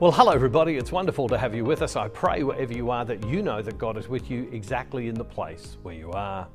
Well, 0.00 0.12
hello, 0.12 0.30
everybody. 0.30 0.76
It's 0.76 0.92
wonderful 0.92 1.26
to 1.26 1.36
have 1.36 1.56
you 1.56 1.64
with 1.64 1.82
us. 1.82 1.96
I 1.96 2.06
pray 2.06 2.44
wherever 2.44 2.72
you 2.72 2.92
are 2.92 3.04
that 3.04 3.26
you 3.26 3.42
know 3.42 3.60
that 3.62 3.78
God 3.78 3.96
is 3.96 4.06
with 4.06 4.30
you 4.30 4.48
exactly 4.52 5.08
in 5.08 5.16
the 5.16 5.24
place 5.24 5.76
where 5.82 5.96
you 5.96 6.12
are. 6.12 6.46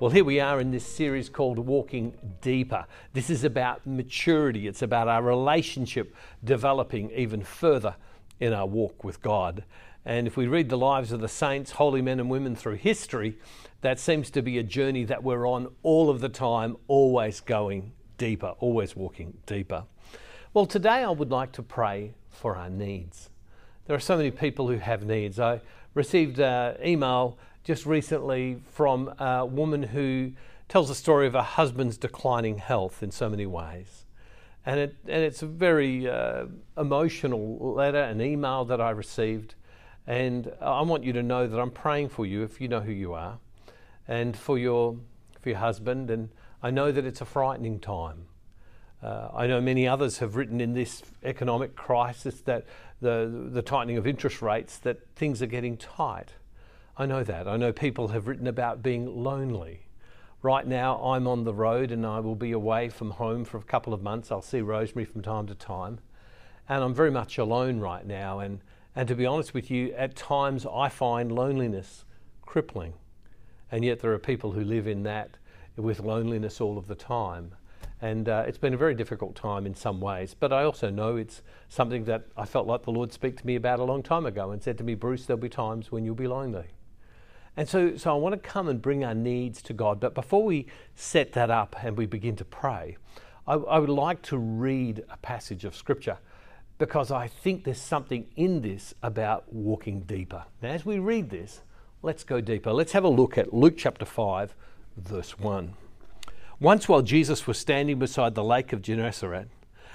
Well, 0.00 0.10
here 0.10 0.22
we 0.22 0.38
are 0.38 0.60
in 0.60 0.70
this 0.70 0.84
series 0.84 1.30
called 1.30 1.58
Walking 1.58 2.12
Deeper. 2.42 2.84
This 3.14 3.30
is 3.30 3.42
about 3.42 3.86
maturity, 3.86 4.66
it's 4.66 4.82
about 4.82 5.08
our 5.08 5.22
relationship 5.22 6.14
developing 6.44 7.10
even 7.12 7.42
further 7.42 7.96
in 8.38 8.52
our 8.52 8.66
walk 8.66 9.02
with 9.02 9.22
God. 9.22 9.64
And 10.04 10.26
if 10.26 10.36
we 10.36 10.46
read 10.46 10.68
the 10.68 10.76
lives 10.76 11.10
of 11.10 11.22
the 11.22 11.28
saints, 11.28 11.70
holy 11.70 12.02
men 12.02 12.20
and 12.20 12.28
women 12.28 12.54
through 12.54 12.76
history, 12.76 13.38
that 13.80 13.98
seems 13.98 14.30
to 14.32 14.42
be 14.42 14.58
a 14.58 14.62
journey 14.62 15.04
that 15.04 15.24
we're 15.24 15.48
on 15.48 15.68
all 15.82 16.10
of 16.10 16.20
the 16.20 16.28
time, 16.28 16.76
always 16.86 17.40
going 17.40 17.92
deeper, 18.18 18.52
always 18.58 18.94
walking 18.94 19.38
deeper. 19.46 19.84
Well, 20.52 20.66
today 20.66 21.04
I 21.04 21.10
would 21.10 21.30
like 21.30 21.52
to 21.52 21.62
pray 21.62 22.14
for 22.28 22.56
our 22.56 22.68
needs. 22.68 23.30
There 23.86 23.94
are 23.94 24.00
so 24.00 24.16
many 24.16 24.32
people 24.32 24.66
who 24.66 24.78
have 24.78 25.04
needs. 25.04 25.38
I 25.38 25.60
received 25.94 26.40
an 26.40 26.74
email 26.84 27.38
just 27.62 27.86
recently 27.86 28.60
from 28.72 29.14
a 29.20 29.46
woman 29.46 29.80
who 29.84 30.32
tells 30.68 30.88
the 30.88 30.96
story 30.96 31.28
of 31.28 31.34
her 31.34 31.42
husband's 31.42 31.96
declining 31.96 32.58
health 32.58 33.00
in 33.00 33.12
so 33.12 33.28
many 33.28 33.46
ways. 33.46 34.06
And, 34.66 34.80
it, 34.80 34.96
and 35.06 35.22
it's 35.22 35.42
a 35.42 35.46
very 35.46 36.10
uh, 36.10 36.46
emotional 36.76 37.56
letter, 37.76 38.02
an 38.02 38.20
email 38.20 38.64
that 38.64 38.80
I 38.80 38.90
received. 38.90 39.54
And 40.08 40.52
I 40.60 40.82
want 40.82 41.04
you 41.04 41.12
to 41.12 41.22
know 41.22 41.46
that 41.46 41.60
I'm 41.60 41.70
praying 41.70 42.08
for 42.08 42.26
you 42.26 42.42
if 42.42 42.60
you 42.60 42.66
know 42.66 42.80
who 42.80 42.90
you 42.90 43.14
are, 43.14 43.38
and 44.08 44.36
for 44.36 44.58
your, 44.58 44.96
for 45.40 45.50
your 45.50 45.58
husband. 45.58 46.10
And 46.10 46.30
I 46.60 46.72
know 46.72 46.90
that 46.90 47.04
it's 47.04 47.20
a 47.20 47.24
frightening 47.24 47.78
time. 47.78 48.24
Uh, 49.02 49.28
I 49.34 49.46
know 49.46 49.60
many 49.60 49.88
others 49.88 50.18
have 50.18 50.36
written 50.36 50.60
in 50.60 50.74
this 50.74 51.02
economic 51.22 51.74
crisis 51.74 52.40
that 52.42 52.66
the, 53.00 53.48
the 53.50 53.62
tightening 53.62 53.96
of 53.96 54.06
interest 54.06 54.42
rates, 54.42 54.76
that 54.78 54.98
things 55.16 55.40
are 55.40 55.46
getting 55.46 55.76
tight. 55.76 56.34
I 56.98 57.06
know 57.06 57.24
that. 57.24 57.48
I 57.48 57.56
know 57.56 57.72
people 57.72 58.08
have 58.08 58.26
written 58.26 58.46
about 58.46 58.82
being 58.82 59.06
lonely. 59.06 59.86
Right 60.42 60.66
now, 60.66 60.98
I'm 61.02 61.26
on 61.26 61.44
the 61.44 61.54
road 61.54 61.92
and 61.92 62.04
I 62.04 62.20
will 62.20 62.34
be 62.34 62.52
away 62.52 62.90
from 62.90 63.12
home 63.12 63.44
for 63.44 63.56
a 63.56 63.62
couple 63.62 63.94
of 63.94 64.02
months. 64.02 64.30
I'll 64.30 64.42
see 64.42 64.60
Rosemary 64.60 65.06
from 65.06 65.22
time 65.22 65.46
to 65.46 65.54
time. 65.54 65.98
And 66.68 66.84
I'm 66.84 66.94
very 66.94 67.10
much 67.10 67.38
alone 67.38 67.80
right 67.80 68.06
now. 68.06 68.38
And, 68.40 68.60
and 68.94 69.08
to 69.08 69.14
be 69.14 69.24
honest 69.24 69.54
with 69.54 69.70
you, 69.70 69.92
at 69.94 70.14
times 70.14 70.66
I 70.66 70.88
find 70.88 71.32
loneliness 71.32 72.04
crippling. 72.42 72.94
And 73.72 73.84
yet, 73.84 74.00
there 74.00 74.12
are 74.12 74.18
people 74.18 74.52
who 74.52 74.64
live 74.64 74.86
in 74.86 75.04
that 75.04 75.36
with 75.76 76.00
loneliness 76.00 76.60
all 76.60 76.76
of 76.76 76.86
the 76.86 76.94
time. 76.94 77.54
And 78.02 78.28
uh, 78.28 78.44
it's 78.46 78.58
been 78.58 78.72
a 78.72 78.78
very 78.78 78.94
difficult 78.94 79.34
time 79.34 79.66
in 79.66 79.74
some 79.74 80.00
ways. 80.00 80.34
But 80.38 80.52
I 80.52 80.64
also 80.64 80.88
know 80.88 81.16
it's 81.16 81.42
something 81.68 82.04
that 82.04 82.26
I 82.36 82.46
felt 82.46 82.66
like 82.66 82.84
the 82.84 82.92
Lord 82.92 83.12
spoke 83.12 83.36
to 83.36 83.46
me 83.46 83.56
about 83.56 83.78
a 83.78 83.84
long 83.84 84.02
time 84.02 84.24
ago 84.24 84.50
and 84.50 84.62
said 84.62 84.78
to 84.78 84.84
me, 84.84 84.94
Bruce, 84.94 85.26
there'll 85.26 85.40
be 85.40 85.50
times 85.50 85.92
when 85.92 86.04
you'll 86.04 86.14
be 86.14 86.26
lonely. 86.26 86.66
And 87.56 87.68
so, 87.68 87.96
so 87.96 88.14
I 88.14 88.18
want 88.18 88.32
to 88.34 88.38
come 88.38 88.68
and 88.68 88.80
bring 88.80 89.04
our 89.04 89.14
needs 89.14 89.60
to 89.62 89.72
God. 89.72 90.00
But 90.00 90.14
before 90.14 90.44
we 90.44 90.66
set 90.94 91.32
that 91.32 91.50
up 91.50 91.76
and 91.82 91.96
we 91.96 92.06
begin 92.06 92.36
to 92.36 92.44
pray, 92.44 92.96
I, 93.46 93.54
I 93.54 93.78
would 93.78 93.90
like 93.90 94.22
to 94.22 94.38
read 94.38 95.04
a 95.10 95.16
passage 95.18 95.64
of 95.64 95.74
Scripture 95.74 96.18
because 96.78 97.10
I 97.10 97.28
think 97.28 97.64
there's 97.64 97.80
something 97.80 98.26
in 98.36 98.62
this 98.62 98.94
about 99.02 99.52
walking 99.52 100.00
deeper. 100.00 100.44
Now, 100.62 100.70
as 100.70 100.86
we 100.86 100.98
read 100.98 101.28
this, 101.28 101.60
let's 102.02 102.24
go 102.24 102.40
deeper. 102.40 102.72
Let's 102.72 102.92
have 102.92 103.04
a 103.04 103.08
look 103.08 103.36
at 103.36 103.52
Luke 103.52 103.74
chapter 103.76 104.06
5, 104.06 104.54
verse 104.96 105.38
1. 105.38 105.74
Once, 106.60 106.86
while 106.86 107.00
Jesus 107.00 107.46
was 107.46 107.58
standing 107.58 107.98
beside 107.98 108.34
the 108.34 108.44
lake 108.44 108.70
of 108.74 108.82
Gennesaret, 108.82 109.48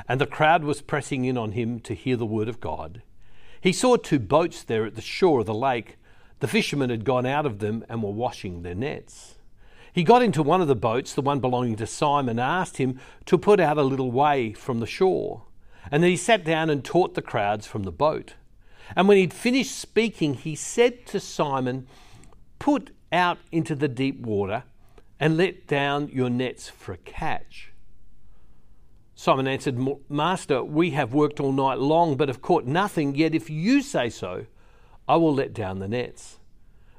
and 0.09 0.19
the 0.19 0.25
crowd 0.25 0.63
was 0.63 0.81
pressing 0.81 1.23
in 1.23 1.37
on 1.37 1.51
him 1.51 1.79
to 1.81 1.93
hear 1.93 2.17
the 2.17 2.25
word 2.25 2.49
of 2.49 2.59
God, 2.59 3.03
he 3.61 3.71
saw 3.71 3.95
two 3.95 4.17
boats 4.17 4.63
there 4.63 4.83
at 4.83 4.95
the 4.95 5.01
shore 5.01 5.41
of 5.41 5.45
the 5.45 5.53
lake. 5.53 5.97
The 6.39 6.47
fishermen 6.47 6.89
had 6.89 7.05
gone 7.05 7.27
out 7.27 7.45
of 7.45 7.59
them 7.59 7.85
and 7.87 8.01
were 8.01 8.09
washing 8.09 8.63
their 8.63 8.73
nets. 8.73 9.35
He 9.93 10.03
got 10.03 10.23
into 10.23 10.41
one 10.41 10.59
of 10.59 10.67
the 10.67 10.75
boats, 10.75 11.13
the 11.13 11.21
one 11.21 11.39
belonging 11.39 11.75
to 11.77 11.87
Simon, 11.87 12.31
and 12.31 12.39
asked 12.39 12.77
him 12.77 12.99
to 13.27 13.37
put 13.37 13.59
out 13.59 13.77
a 13.77 13.83
little 13.83 14.11
way 14.11 14.53
from 14.53 14.79
the 14.79 14.87
shore. 14.87 15.43
And 15.91 16.01
then 16.01 16.09
he 16.09 16.17
sat 16.17 16.43
down 16.43 16.71
and 16.71 16.83
taught 16.83 17.13
the 17.13 17.21
crowds 17.21 17.67
from 17.67 17.83
the 17.83 17.91
boat. 17.91 18.33
And 18.95 19.07
when 19.07 19.17
he'd 19.17 19.33
finished 19.33 19.77
speaking, 19.77 20.33
he 20.33 20.55
said 20.55 21.05
to 21.07 21.19
Simon, 21.19 21.87
Put 22.57 22.89
out 23.11 23.37
into 23.51 23.75
the 23.75 23.87
deep 23.87 24.19
water 24.21 24.63
and 25.19 25.37
let 25.37 25.67
down 25.67 26.09
your 26.09 26.29
nets 26.29 26.69
for 26.69 26.93
a 26.93 26.97
catch. 26.97 27.71
Simon 29.15 29.47
answered, 29.47 29.79
Master, 30.09 30.63
we 30.63 30.91
have 30.91 31.13
worked 31.13 31.39
all 31.39 31.53
night 31.53 31.79
long, 31.79 32.17
but 32.17 32.27
have 32.27 32.41
caught 32.41 32.65
nothing. 32.65 33.15
Yet 33.15 33.33
if 33.33 33.49
you 33.49 33.81
say 33.81 34.09
so, 34.09 34.45
I 35.07 35.15
will 35.15 35.33
let 35.33 35.53
down 35.53 35.79
the 35.79 35.87
nets. 35.87 36.37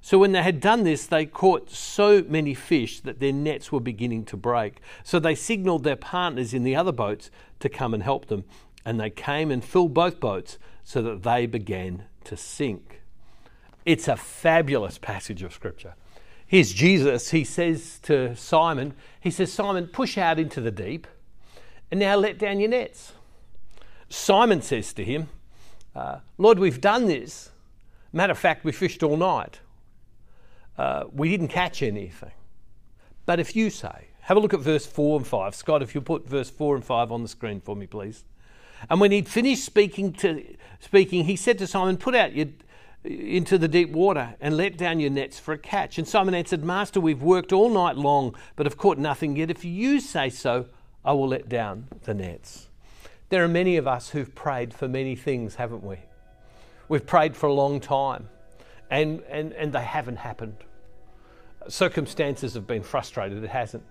So 0.00 0.18
when 0.18 0.32
they 0.32 0.42
had 0.42 0.60
done 0.60 0.84
this, 0.84 1.04
they 1.04 1.26
caught 1.26 1.68
so 1.68 2.24
many 2.28 2.54
fish 2.54 3.00
that 3.00 3.18
their 3.18 3.32
nets 3.32 3.72
were 3.72 3.80
beginning 3.80 4.24
to 4.26 4.36
break. 4.36 4.80
So 5.02 5.18
they 5.18 5.34
signaled 5.34 5.82
their 5.82 5.96
partners 5.96 6.54
in 6.54 6.62
the 6.62 6.76
other 6.76 6.92
boats 6.92 7.30
to 7.58 7.68
come 7.68 7.92
and 7.92 8.02
help 8.02 8.26
them. 8.26 8.44
And 8.84 9.00
they 9.00 9.10
came 9.10 9.50
and 9.50 9.64
filled 9.64 9.92
both 9.92 10.20
boats 10.20 10.58
so 10.84 11.02
that 11.02 11.24
they 11.24 11.46
began 11.46 12.04
to 12.24 12.36
sink. 12.36 13.02
It's 13.84 14.08
a 14.08 14.16
fabulous 14.16 14.96
passage 14.96 15.42
of 15.42 15.52
Scripture. 15.52 15.94
Here's 16.46 16.72
Jesus. 16.72 17.30
He 17.30 17.44
says 17.44 17.98
to 18.04 18.36
Simon, 18.36 18.94
He 19.20 19.30
says, 19.30 19.52
Simon, 19.52 19.88
push 19.88 20.16
out 20.16 20.38
into 20.38 20.60
the 20.60 20.70
deep 20.70 21.06
and 21.90 22.00
now 22.00 22.16
let 22.16 22.38
down 22.38 22.60
your 22.60 22.70
nets. 22.70 23.12
Simon 24.08 24.62
says 24.62 24.92
to 24.92 25.04
him, 25.04 25.28
uh, 25.94 26.20
Lord, 26.38 26.58
we've 26.58 26.80
done 26.80 27.06
this. 27.06 27.50
Matter 28.12 28.32
of 28.32 28.38
fact, 28.38 28.64
we 28.64 28.72
fished 28.72 29.02
all 29.02 29.16
night. 29.16 29.60
Uh, 30.76 31.04
we 31.12 31.30
didn't 31.30 31.48
catch 31.48 31.82
anything. 31.82 32.32
But 33.24 33.40
if 33.40 33.56
you 33.56 33.70
say, 33.70 34.08
have 34.20 34.36
a 34.36 34.40
look 34.40 34.54
at 34.54 34.60
verse 34.60 34.86
4 34.86 35.18
and 35.18 35.26
5. 35.26 35.54
Scott, 35.54 35.82
if 35.82 35.94
you 35.94 36.00
put 36.00 36.28
verse 36.28 36.50
4 36.50 36.76
and 36.76 36.84
5 36.84 37.12
on 37.12 37.22
the 37.22 37.28
screen 37.28 37.60
for 37.60 37.74
me, 37.74 37.86
please. 37.86 38.24
And 38.90 39.00
when 39.00 39.10
he'd 39.10 39.28
finished 39.28 39.64
speaking, 39.64 40.12
to, 40.14 40.44
speaking, 40.80 41.24
he 41.24 41.34
said 41.34 41.58
to 41.58 41.66
Simon, 41.66 41.96
Put 41.96 42.14
out 42.14 42.34
your, 42.34 42.48
into 43.06 43.56
the 43.58 43.68
deep 43.68 43.90
water 43.90 44.34
and 44.40 44.56
let 44.56 44.76
down 44.76 45.00
your 45.00 45.10
nets 45.10 45.38
for 45.38 45.52
a 45.52 45.58
catch. 45.58 45.98
And 45.98 46.06
Simon 46.06 46.34
answered, 46.34 46.64
Master, 46.64 47.00
we've 47.00 47.22
worked 47.22 47.52
all 47.52 47.70
night 47.70 47.96
long, 47.96 48.34
but 48.56 48.66
have 48.66 48.76
caught 48.76 48.98
nothing 48.98 49.36
yet. 49.36 49.50
If 49.50 49.64
you 49.64 50.00
say 50.00 50.28
so, 50.28 50.66
I 51.04 51.12
will 51.12 51.28
let 51.28 51.48
down 51.48 51.86
the 52.02 52.14
nets. 52.14 52.68
There 53.28 53.44
are 53.44 53.48
many 53.48 53.76
of 53.76 53.86
us 53.86 54.10
who've 54.10 54.34
prayed 54.34 54.74
for 54.74 54.88
many 54.88 55.16
things, 55.16 55.56
haven't 55.56 55.84
we? 55.84 55.98
We've 56.88 57.06
prayed 57.06 57.36
for 57.36 57.46
a 57.46 57.52
long 57.52 57.80
time 57.80 58.28
and, 58.90 59.22
and, 59.28 59.52
and 59.52 59.72
they 59.72 59.82
haven't 59.82 60.16
happened. 60.16 60.56
Circumstances 61.68 62.54
have 62.54 62.66
been 62.66 62.82
frustrated, 62.82 63.42
it 63.42 63.50
hasn't. 63.50 63.82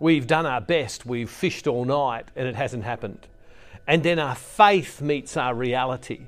We've 0.00 0.26
done 0.26 0.46
our 0.46 0.60
best, 0.60 1.04
we've 1.04 1.28
fished 1.30 1.66
all 1.66 1.84
night 1.84 2.26
and 2.34 2.48
it 2.48 2.54
hasn't 2.54 2.84
happened. 2.84 3.26
And 3.86 4.02
then 4.02 4.18
our 4.18 4.34
faith 4.34 5.00
meets 5.00 5.36
our 5.36 5.54
reality 5.54 6.26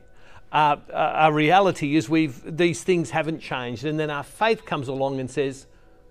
our, 0.53 0.81
our 0.93 1.33
reality 1.33 1.97
is 1.97 2.09
we've, 2.09 2.57
these 2.57 2.83
things 2.83 3.11
haven't 3.11 3.41
changed. 3.41 3.85
And 3.85 3.99
then 3.99 4.11
our 4.11 4.23
faith 4.23 4.65
comes 4.65 4.89
along 4.89 5.21
and 5.21 5.31
says, 5.31 5.67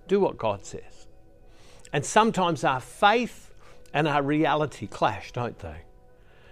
do 0.08 0.20
what 0.20 0.38
God 0.38 0.66
says. 0.66 1.08
And 1.94 2.06
sometimes 2.06 2.64
our 2.64 2.80
faith 2.80 3.52
and 3.94 4.08
our 4.08 4.22
reality 4.22 4.88
clash, 4.88 5.32
don't 5.32 5.58
they? 5.60 5.78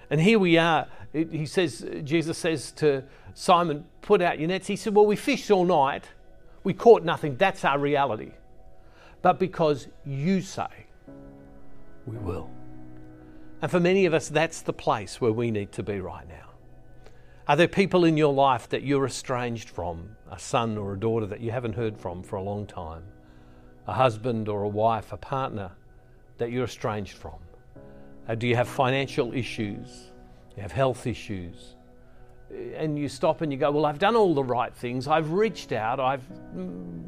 And 0.10 0.22
here 0.22 0.40
we 0.40 0.58
are. 0.58 0.88
He 1.14 1.46
says, 1.46 1.86
Jesus 2.04 2.38
says 2.38 2.72
to 2.74 3.04
Simon, 3.34 3.86
put 4.02 4.22
out 4.22 4.40
your 4.40 4.50
nets. 4.50 4.68
He 4.68 4.76
said, 4.76 4.94
Well, 4.94 5.06
we 5.06 5.16
fished 5.16 5.50
all 5.50 5.66
night. 5.66 6.06
We 6.64 6.74
caught 6.74 7.04
nothing. 7.04 7.38
That's 7.38 7.66
our 7.66 7.80
reality. 7.80 8.32
But 9.22 9.40
because 9.40 9.88
you 10.06 10.42
say, 10.42 10.68
we 12.06 12.18
will. 12.18 12.50
And 13.62 13.70
for 13.70 13.80
many 13.80 14.06
of 14.06 14.14
us, 14.14 14.30
that's 14.30 14.62
the 14.62 14.74
place 14.74 15.22
where 15.22 15.32
we 15.32 15.52
need 15.52 15.72
to 15.74 15.84
be 15.84 16.00
right 16.00 16.28
now. 16.28 16.51
Are 17.48 17.56
there 17.56 17.68
people 17.68 18.06
in 18.06 18.18
your 18.18 18.34
life 18.34 18.70
that 18.70 18.84
you're 18.84 19.06
estranged 19.06 19.70
from, 19.70 20.16
a 20.30 20.38
son 20.38 20.78
or 20.78 20.94
a 20.94 21.00
daughter 21.00 21.26
that 21.26 21.42
you 21.42 21.50
haven't 21.50 21.74
heard 21.74 21.98
from 21.98 22.22
for 22.22 22.36
a 22.36 22.42
long 22.42 22.68
time? 22.68 23.04
A 23.88 23.94
husband 23.94 24.48
or 24.48 24.64
a 24.64 24.68
wife, 24.68 25.12
a 25.12 25.18
partner 25.18 25.72
that 26.38 26.52
you're 26.52 26.66
estranged 26.66 27.18
from? 27.18 27.40
Uh, 28.28 28.36
do 28.36 28.48
you 28.48 28.56
have 28.56 28.68
financial 28.68 29.34
issues? 29.34 30.12
You 30.56 30.62
have 30.62 30.72
health 30.72 31.08
issues? 31.08 31.76
And 32.76 32.98
you 32.98 33.10
stop 33.10 33.42
and 33.42 33.52
you 33.52 33.58
go, 33.58 33.72
Well, 33.72 33.86
I've 33.88 34.00
done 34.00 34.16
all 34.16 34.36
the 34.36 34.44
right 34.44 34.74
things. 34.74 35.08
I've 35.08 35.32
reached 35.32 35.72
out. 35.72 36.00
I've 36.00 36.28
mm, 36.56 37.02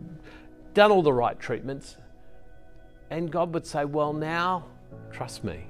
done 0.74 0.92
all 0.92 1.04
the 1.04 1.14
right 1.14 1.40
treatments. 1.40 1.98
And 3.12 3.32
God 3.32 3.54
would 3.54 3.68
say, 3.68 3.86
Well, 3.86 4.14
now, 4.14 4.66
trust 5.12 5.44
me, 5.44 5.68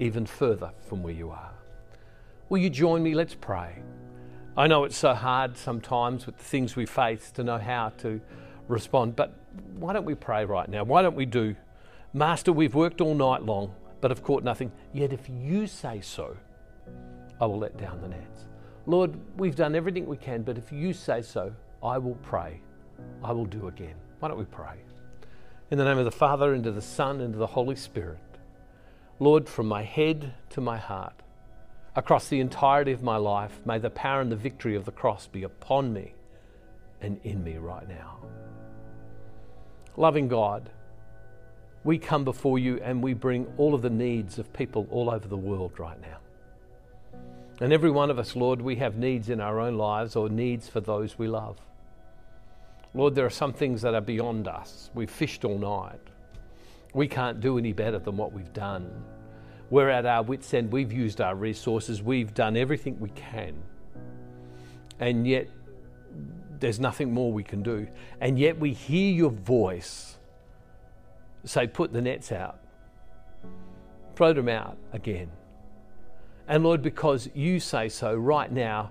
even 0.00 0.26
further 0.26 0.72
from 0.88 1.02
where 1.02 1.14
you 1.14 1.30
are. 1.30 1.53
Will 2.54 2.60
you 2.60 2.70
join 2.70 3.02
me? 3.02 3.14
Let's 3.14 3.34
pray. 3.34 3.82
I 4.56 4.68
know 4.68 4.84
it's 4.84 4.96
so 4.96 5.12
hard 5.12 5.58
sometimes 5.58 6.24
with 6.24 6.38
the 6.38 6.44
things 6.44 6.76
we 6.76 6.86
face 6.86 7.32
to 7.32 7.42
know 7.42 7.58
how 7.58 7.88
to 7.98 8.20
respond, 8.68 9.16
but 9.16 9.36
why 9.74 9.92
don't 9.92 10.04
we 10.04 10.14
pray 10.14 10.44
right 10.44 10.68
now? 10.68 10.84
Why 10.84 11.02
don't 11.02 11.16
we 11.16 11.26
do, 11.26 11.56
Master, 12.12 12.52
we've 12.52 12.76
worked 12.76 13.00
all 13.00 13.16
night 13.16 13.42
long, 13.42 13.74
but 14.00 14.12
have 14.12 14.22
caught 14.22 14.44
nothing. 14.44 14.70
Yet 14.92 15.12
if 15.12 15.28
you 15.28 15.66
say 15.66 16.00
so, 16.00 16.36
I 17.40 17.46
will 17.46 17.58
let 17.58 17.76
down 17.76 18.00
the 18.00 18.06
nets. 18.06 18.44
Lord, 18.86 19.16
we've 19.36 19.56
done 19.56 19.74
everything 19.74 20.06
we 20.06 20.16
can, 20.16 20.42
but 20.42 20.56
if 20.56 20.70
you 20.70 20.92
say 20.92 21.22
so, 21.22 21.52
I 21.82 21.98
will 21.98 22.18
pray. 22.22 22.60
I 23.24 23.32
will 23.32 23.46
do 23.46 23.66
again. 23.66 23.96
Why 24.20 24.28
don't 24.28 24.38
we 24.38 24.44
pray? 24.44 24.76
In 25.72 25.78
the 25.78 25.84
name 25.84 25.98
of 25.98 26.04
the 26.04 26.12
Father, 26.12 26.54
and 26.54 26.64
of 26.66 26.76
the 26.76 26.82
Son, 26.82 27.20
and 27.20 27.34
of 27.34 27.40
the 27.40 27.48
Holy 27.48 27.74
Spirit. 27.74 28.20
Lord, 29.18 29.48
from 29.48 29.66
my 29.66 29.82
head 29.82 30.34
to 30.50 30.60
my 30.60 30.78
heart, 30.78 31.14
across 31.96 32.28
the 32.28 32.40
entirety 32.40 32.92
of 32.92 33.02
my 33.02 33.16
life, 33.16 33.60
may 33.64 33.78
the 33.78 33.90
power 33.90 34.20
and 34.20 34.30
the 34.30 34.36
victory 34.36 34.74
of 34.74 34.84
the 34.84 34.92
cross 34.92 35.26
be 35.26 35.44
upon 35.44 35.92
me 35.92 36.14
and 37.00 37.20
in 37.24 37.42
me 37.44 37.56
right 37.56 37.88
now. 37.88 38.18
Loving 39.96 40.26
God, 40.26 40.70
we 41.84 41.98
come 41.98 42.24
before 42.24 42.58
you 42.58 42.80
and 42.82 43.02
we 43.02 43.14
bring 43.14 43.46
all 43.58 43.74
of 43.74 43.82
the 43.82 43.90
needs 43.90 44.38
of 44.38 44.52
people 44.52 44.88
all 44.90 45.10
over 45.10 45.28
the 45.28 45.36
world 45.36 45.78
right 45.78 46.00
now. 46.00 46.18
And 47.60 47.72
every 47.72 47.90
one 47.90 48.10
of 48.10 48.18
us, 48.18 48.34
Lord, 48.34 48.60
we 48.60 48.76
have 48.76 48.96
needs 48.96 49.28
in 49.28 49.40
our 49.40 49.60
own 49.60 49.76
lives 49.76 50.16
or 50.16 50.28
needs 50.28 50.68
for 50.68 50.80
those 50.80 51.16
we 51.16 51.28
love. 51.28 51.58
Lord, 52.94 53.14
there 53.14 53.26
are 53.26 53.30
some 53.30 53.52
things 53.52 53.82
that 53.82 53.94
are 53.94 54.00
beyond 54.00 54.48
us. 54.48 54.90
We've 54.94 55.10
fished 55.10 55.44
all 55.44 55.58
night. 55.58 56.00
We 56.94 57.06
can't 57.06 57.40
do 57.40 57.58
any 57.58 57.72
better 57.72 57.98
than 57.98 58.16
what 58.16 58.32
we've 58.32 58.52
done. 58.52 59.04
We're 59.70 59.88
at 59.88 60.06
our 60.06 60.22
wits' 60.22 60.52
end. 60.54 60.72
We've 60.72 60.92
used 60.92 61.20
our 61.20 61.34
resources. 61.34 62.02
We've 62.02 62.32
done 62.34 62.56
everything 62.56 62.98
we 63.00 63.10
can. 63.10 63.54
And 65.00 65.26
yet, 65.26 65.48
there's 66.60 66.78
nothing 66.78 67.12
more 67.12 67.32
we 67.32 67.42
can 67.42 67.62
do. 67.62 67.86
And 68.20 68.38
yet, 68.38 68.58
we 68.58 68.72
hear 68.72 69.12
your 69.12 69.30
voice 69.30 70.16
say, 71.44 71.66
Put 71.66 71.92
the 71.92 72.00
nets 72.00 72.32
out, 72.32 72.58
throw 74.16 74.32
them 74.32 74.48
out 74.48 74.76
again. 74.92 75.30
And 76.46 76.62
Lord, 76.62 76.82
because 76.82 77.28
you 77.34 77.58
say 77.58 77.88
so, 77.88 78.14
right 78.14 78.50
now, 78.52 78.90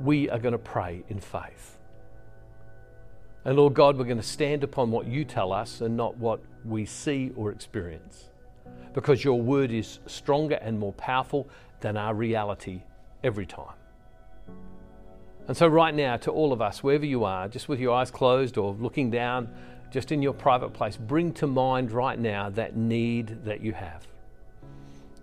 we 0.00 0.28
are 0.28 0.38
going 0.38 0.52
to 0.52 0.58
pray 0.58 1.02
in 1.08 1.18
faith. 1.18 1.78
And 3.44 3.56
Lord 3.56 3.72
God, 3.72 3.96
we're 3.96 4.04
going 4.04 4.18
to 4.18 4.22
stand 4.22 4.62
upon 4.64 4.90
what 4.90 5.06
you 5.06 5.24
tell 5.24 5.52
us 5.52 5.80
and 5.80 5.96
not 5.96 6.16
what 6.18 6.40
we 6.64 6.84
see 6.84 7.32
or 7.36 7.50
experience. 7.50 8.28
Because 8.92 9.24
your 9.24 9.40
word 9.40 9.70
is 9.70 10.00
stronger 10.06 10.56
and 10.56 10.78
more 10.78 10.92
powerful 10.94 11.48
than 11.80 11.96
our 11.96 12.14
reality 12.14 12.82
every 13.22 13.46
time. 13.46 13.74
And 15.48 15.56
so, 15.56 15.66
right 15.66 15.94
now, 15.94 16.16
to 16.18 16.30
all 16.30 16.52
of 16.52 16.60
us, 16.60 16.82
wherever 16.82 17.06
you 17.06 17.24
are, 17.24 17.48
just 17.48 17.68
with 17.68 17.80
your 17.80 17.94
eyes 17.94 18.10
closed 18.10 18.56
or 18.56 18.72
looking 18.74 19.10
down, 19.10 19.48
just 19.90 20.12
in 20.12 20.22
your 20.22 20.32
private 20.32 20.72
place, 20.72 20.96
bring 20.96 21.32
to 21.34 21.46
mind 21.46 21.90
right 21.90 22.18
now 22.18 22.50
that 22.50 22.76
need 22.76 23.44
that 23.44 23.60
you 23.60 23.72
have 23.72 24.06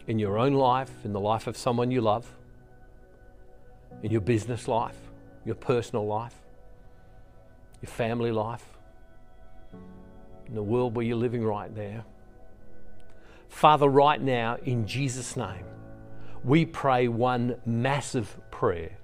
in 0.07 0.19
your 0.19 0.37
own 0.37 0.53
life, 0.53 0.91
in 1.03 1.13
the 1.13 1.19
life 1.19 1.47
of 1.47 1.57
someone 1.57 1.91
you 1.91 2.01
love, 2.01 2.29
in 4.03 4.11
your 4.11 4.21
business 4.21 4.67
life, 4.67 4.97
your 5.45 5.55
personal 5.55 6.05
life, 6.05 6.35
your 7.81 7.89
family 7.89 8.31
life, 8.31 8.65
in 10.47 10.55
the 10.55 10.63
world 10.63 10.95
where 10.95 11.05
you're 11.05 11.17
living 11.17 11.43
right 11.43 11.75
now. 11.75 12.05
Father, 13.49 13.87
right 13.87 14.21
now, 14.21 14.57
in 14.63 14.85
Jesus' 14.85 15.35
name, 15.35 15.65
we 16.43 16.65
pray 16.65 17.07
one 17.07 17.55
massive 17.65 18.37
prayer 18.51 18.97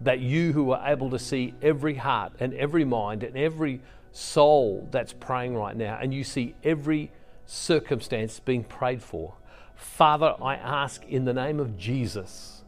that 0.00 0.20
you 0.20 0.52
who 0.52 0.72
are 0.72 0.88
able 0.88 1.10
to 1.10 1.18
see 1.18 1.54
every 1.62 1.94
heart 1.94 2.32
and 2.40 2.54
every 2.54 2.84
mind 2.84 3.22
and 3.22 3.36
every 3.36 3.80
soul 4.12 4.86
that's 4.90 5.12
praying 5.12 5.56
right 5.56 5.76
now, 5.76 5.98
and 6.00 6.14
you 6.14 6.22
see 6.22 6.54
every 6.62 7.10
circumstance 7.46 8.40
being 8.40 8.64
prayed 8.64 9.02
for, 9.02 9.34
Father, 9.74 10.34
I 10.40 10.54
ask 10.54 11.04
in 11.06 11.24
the 11.24 11.32
name 11.32 11.58
of 11.58 11.76
Jesus, 11.76 12.62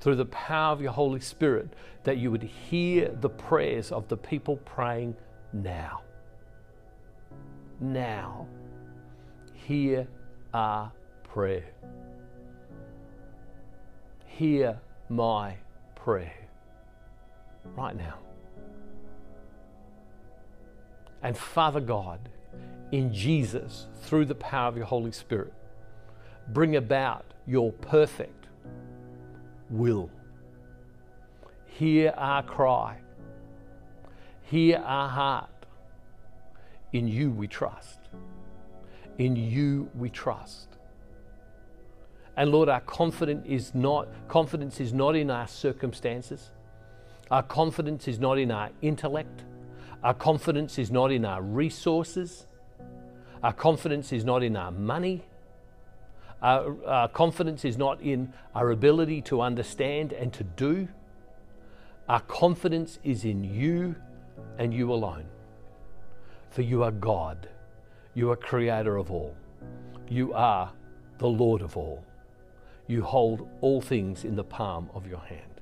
through 0.00 0.16
the 0.16 0.26
power 0.26 0.72
of 0.72 0.82
your 0.82 0.92
Holy 0.92 1.20
Spirit, 1.20 1.70
that 2.04 2.18
you 2.18 2.30
would 2.30 2.42
hear 2.42 3.08
the 3.08 3.30
prayers 3.30 3.92
of 3.92 4.08
the 4.08 4.16
people 4.16 4.56
praying 4.58 5.16
now. 5.52 6.02
Now. 7.80 8.46
Hear 9.54 10.08
our 10.54 10.92
prayer. 11.24 11.64
Hear 14.26 14.80
my 15.08 15.56
prayer. 15.94 16.34
Right 17.76 17.96
now. 17.96 18.18
And 21.22 21.36
Father 21.36 21.80
God, 21.80 22.28
in 22.90 23.12
Jesus, 23.14 23.86
through 24.02 24.24
the 24.26 24.34
power 24.34 24.68
of 24.68 24.76
your 24.76 24.86
Holy 24.86 25.12
Spirit, 25.12 25.52
bring 26.48 26.76
about 26.76 27.24
your 27.46 27.72
perfect 27.72 28.46
will. 29.70 30.10
Hear 31.66 32.12
our 32.16 32.42
cry. 32.42 32.98
Hear 34.42 34.78
our 34.78 35.08
heart. 35.08 35.48
In 36.92 37.08
you 37.08 37.30
we 37.30 37.46
trust. 37.46 38.01
In 39.18 39.36
you 39.36 39.90
we 39.94 40.10
trust. 40.10 40.68
And 42.36 42.50
Lord, 42.50 42.68
our 42.68 42.80
confidence 42.80 43.46
is 43.46 43.74
not 43.74 44.08
confidence 44.28 44.80
is 44.80 44.92
not 44.92 45.16
in 45.16 45.30
our 45.30 45.46
circumstances. 45.46 46.50
Our 47.30 47.42
confidence 47.42 48.08
is 48.08 48.18
not 48.18 48.38
in 48.38 48.50
our 48.50 48.70
intellect. 48.80 49.44
Our 50.02 50.14
confidence 50.14 50.78
is 50.78 50.90
not 50.90 51.12
in 51.12 51.24
our 51.24 51.42
resources. 51.42 52.46
Our 53.42 53.52
confidence 53.52 54.12
is 54.12 54.24
not 54.24 54.42
in 54.42 54.56
our 54.56 54.70
money. 54.70 55.24
Our, 56.42 56.76
our, 56.86 57.08
confidence 57.08 57.64
is 57.64 57.78
not 57.78 58.00
in 58.00 58.32
our 58.54 58.70
ability 58.70 59.22
to 59.22 59.40
understand 59.40 60.12
and 60.12 60.32
to 60.32 60.44
do. 60.44 60.88
Our 62.08 62.20
confidence 62.20 62.98
is 63.04 63.24
in 63.24 63.44
you 63.44 63.94
and 64.58 64.74
you 64.74 64.92
alone. 64.92 65.24
For 66.50 66.62
you 66.62 66.82
are 66.82 66.90
God. 66.90 67.48
You 68.14 68.30
are 68.30 68.36
creator 68.36 68.96
of 68.96 69.10
all. 69.10 69.34
You 70.08 70.32
are 70.34 70.72
the 71.18 71.28
Lord 71.28 71.62
of 71.62 71.76
all. 71.76 72.04
You 72.86 73.02
hold 73.02 73.48
all 73.60 73.80
things 73.80 74.24
in 74.24 74.36
the 74.36 74.44
palm 74.44 74.90
of 74.94 75.06
your 75.06 75.20
hand. 75.20 75.60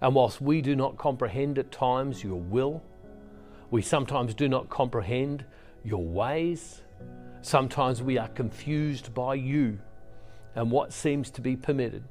And 0.00 0.14
whilst 0.14 0.40
we 0.40 0.60
do 0.60 0.74
not 0.74 0.98
comprehend 0.98 1.58
at 1.58 1.70
times 1.70 2.24
your 2.24 2.40
will, 2.40 2.82
we 3.70 3.82
sometimes 3.82 4.34
do 4.34 4.48
not 4.48 4.68
comprehend 4.68 5.44
your 5.84 6.04
ways, 6.04 6.82
Sometimes 7.44 8.02
we 8.02 8.16
are 8.16 8.28
confused 8.28 9.12
by 9.12 9.34
you 9.34 9.78
and 10.54 10.70
what 10.70 10.94
seems 10.94 11.30
to 11.32 11.42
be 11.42 11.56
permitted. 11.56 12.02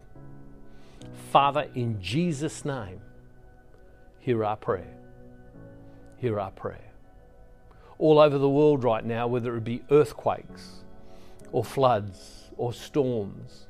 Father, 1.31 1.67
in 1.73 1.99
Jesus' 1.99 2.63
name, 2.63 3.01
hear 4.19 4.45
our 4.45 4.55
prayer. 4.55 4.95
Hear 6.17 6.39
our 6.39 6.51
prayer. 6.51 6.92
All 7.99 8.19
over 8.19 8.37
the 8.37 8.49
world 8.49 8.83
right 8.83 9.05
now, 9.05 9.27
whether 9.27 9.55
it 9.55 9.63
be 9.63 9.83
earthquakes 9.91 10.83
or 11.51 11.63
floods 11.63 12.51
or 12.57 12.73
storms, 12.73 13.67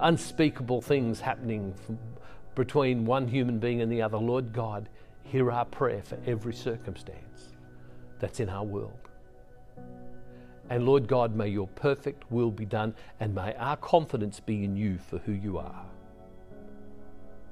unspeakable 0.00 0.80
things 0.80 1.20
happening 1.20 1.74
between 2.54 3.04
one 3.04 3.28
human 3.28 3.58
being 3.58 3.80
and 3.80 3.90
the 3.90 4.02
other, 4.02 4.18
Lord 4.18 4.52
God, 4.52 4.88
hear 5.24 5.50
our 5.50 5.64
prayer 5.64 6.02
for 6.02 6.18
every 6.26 6.54
circumstance 6.54 7.54
that's 8.18 8.40
in 8.40 8.48
our 8.48 8.64
world. 8.64 8.98
And 10.70 10.84
Lord 10.84 11.06
God, 11.08 11.34
may 11.34 11.48
your 11.48 11.68
perfect 11.68 12.30
will 12.30 12.50
be 12.50 12.66
done, 12.66 12.94
and 13.20 13.34
may 13.34 13.54
our 13.54 13.76
confidence 13.76 14.40
be 14.40 14.64
in 14.64 14.76
you 14.76 14.98
for 14.98 15.18
who 15.18 15.32
you 15.32 15.58
are. 15.58 15.86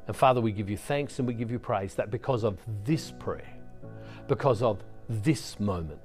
And 0.07 0.15
Father, 0.15 0.41
we 0.41 0.53
give 0.53 0.71
you 0.71 0.77
thanks 0.77 1.19
and 1.19 1.27
we 1.27 1.35
give 1.35 1.51
you 1.51 1.59
praise 1.59 1.95
that 1.95 2.11
because 2.11 2.45
of 2.45 2.59
this 2.85 3.13
prayer, 3.19 3.57
because 4.29 4.63
of 4.63 4.83
this 5.09 5.59
moment, 5.61 6.01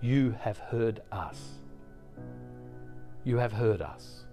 you 0.00 0.36
have 0.40 0.58
heard 0.58 1.00
us. 1.12 1.40
You 3.24 3.38
have 3.38 3.52
heard 3.52 3.82
us, 3.82 4.24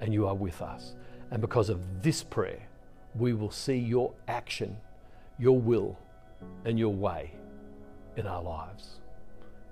and 0.00 0.12
you 0.12 0.26
are 0.26 0.34
with 0.34 0.60
us. 0.60 0.94
And 1.30 1.40
because 1.40 1.68
of 1.68 2.02
this 2.02 2.22
prayer, 2.22 2.68
we 3.14 3.32
will 3.32 3.50
see 3.50 3.76
your 3.76 4.12
action, 4.28 4.76
your 5.38 5.58
will, 5.58 5.98
and 6.64 6.78
your 6.78 6.92
way 6.92 7.32
in 8.16 8.26
our 8.26 8.42
lives 8.42 9.00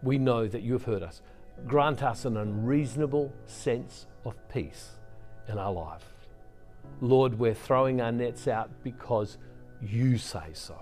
we 0.02 0.18
know 0.18 0.46
that 0.46 0.62
you 0.62 0.72
have 0.72 0.84
heard 0.84 1.02
us. 1.02 1.22
Grant 1.66 2.02
us 2.02 2.24
an 2.24 2.36
unreasonable 2.36 3.32
sense 3.46 4.06
of 4.24 4.34
peace 4.48 4.90
in 5.48 5.58
our 5.58 5.72
life. 5.72 6.04
Lord, 7.00 7.38
we're 7.38 7.54
throwing 7.54 8.00
our 8.00 8.12
nets 8.12 8.48
out 8.48 8.70
because 8.82 9.36
you 9.82 10.16
say 10.16 10.48
so 10.52 10.76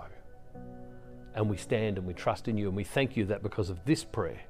and 1.35 1.49
we 1.49 1.57
stand 1.57 1.97
and 1.97 2.05
we 2.05 2.13
trust 2.13 2.47
in 2.47 2.57
you. 2.57 2.67
And 2.67 2.75
we 2.75 2.83
thank 2.83 3.15
you 3.15 3.25
that 3.25 3.43
because 3.43 3.69
of 3.69 3.83
this 3.85 4.03
prayer, 4.03 4.41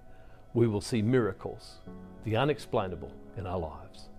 we 0.53 0.67
will 0.67 0.81
see 0.81 1.01
miracles, 1.01 1.77
the 2.23 2.35
unexplainable, 2.35 3.11
in 3.37 3.45
our 3.45 3.59
lives. 3.59 4.09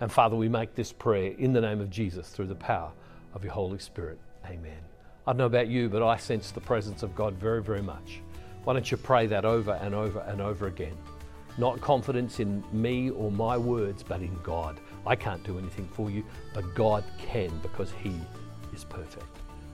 And 0.00 0.10
Father, 0.10 0.36
we 0.36 0.48
make 0.48 0.74
this 0.74 0.92
prayer 0.92 1.32
in 1.38 1.52
the 1.52 1.60
name 1.60 1.80
of 1.80 1.90
Jesus 1.90 2.28
through 2.30 2.46
the 2.46 2.54
power 2.54 2.92
of 3.34 3.44
your 3.44 3.52
Holy 3.52 3.78
Spirit. 3.78 4.18
Amen. 4.46 4.78
I 5.26 5.32
don't 5.32 5.38
know 5.38 5.46
about 5.46 5.68
you, 5.68 5.88
but 5.88 6.02
I 6.02 6.16
sense 6.16 6.50
the 6.50 6.60
presence 6.60 7.02
of 7.02 7.14
God 7.14 7.34
very, 7.34 7.62
very 7.62 7.82
much. 7.82 8.20
Why 8.64 8.72
don't 8.72 8.90
you 8.90 8.96
pray 8.96 9.26
that 9.26 9.44
over 9.44 9.72
and 9.82 9.94
over 9.94 10.20
and 10.20 10.40
over 10.40 10.66
again? 10.66 10.96
Not 11.58 11.80
confidence 11.80 12.40
in 12.40 12.64
me 12.72 13.10
or 13.10 13.30
my 13.30 13.56
words, 13.56 14.02
but 14.02 14.20
in 14.20 14.36
God. 14.42 14.80
I 15.06 15.16
can't 15.16 15.42
do 15.44 15.58
anything 15.58 15.88
for 15.92 16.10
you, 16.10 16.24
but 16.54 16.74
God 16.74 17.04
can 17.18 17.50
because 17.58 17.92
He 18.02 18.14
is 18.74 18.84
perfect. 18.84 19.26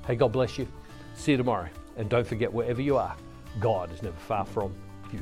Hey, 0.06 0.16
God 0.16 0.32
bless 0.32 0.58
you. 0.58 0.66
See 1.14 1.32
you 1.32 1.36
tomorrow. 1.36 1.68
And 1.96 2.08
don't 2.08 2.26
forget, 2.26 2.52
wherever 2.52 2.82
you 2.82 2.96
are, 2.96 3.16
God 3.60 3.92
is 3.92 4.02
never 4.02 4.16
far 4.16 4.44
from 4.44 4.74
you. 5.12 5.20